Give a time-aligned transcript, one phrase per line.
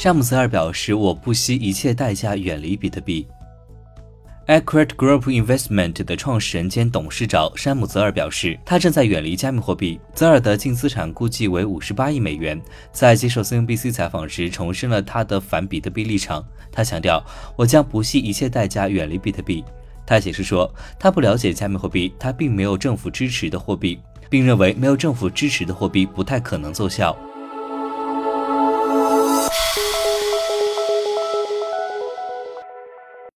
[0.00, 3.26] 山姆泽尔表示：“我不惜一切代价远离比特币。”
[4.48, 10.00] Accurate Group Investment 的创始人兼董事长山姆·泽尔表示，他正在远离加密货币。
[10.14, 12.58] 泽尔的净资产估计为五十八亿美元。
[12.90, 16.42] 在接受 CNBC 采访时，重申了他的反比特币立场。
[16.72, 17.22] 他强调
[17.54, 19.62] ：“我将不惜一切代价远离比特币。”
[20.08, 27.14] 他解释说，他不了解加密货币，他并没有政府支持的货币，并认为没有政府支持的货币不太可能奏效。